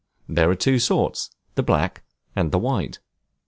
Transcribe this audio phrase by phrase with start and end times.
[0.27, 2.01] There are two sorts, the black
[2.35, 2.97] and the white.